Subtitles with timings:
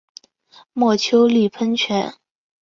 [0.73, 2.15] 墨丘利喷泉。